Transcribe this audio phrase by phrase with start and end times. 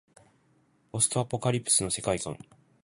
[0.91, 2.35] ポストアポカリプスの世界観